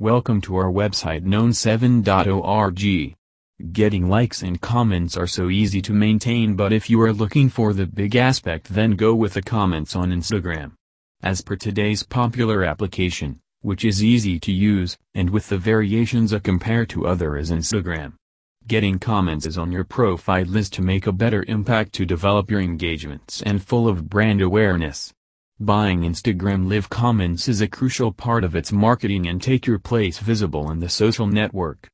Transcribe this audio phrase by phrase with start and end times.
[0.00, 3.16] Welcome to our website known7.org.
[3.72, 7.72] Getting likes and comments are so easy to maintain but if you are looking for
[7.72, 10.74] the big aspect then go with the comments on Instagram.
[11.20, 16.38] As per today's popular application, which is easy to use, and with the variations a
[16.38, 18.12] compare to other is Instagram.
[18.68, 22.60] Getting comments is on your profile list to make a better impact to develop your
[22.60, 25.12] engagements and full of brand awareness.
[25.60, 30.20] Buying Instagram Live comments is a crucial part of its marketing and take your place
[30.20, 31.86] visible in the social network.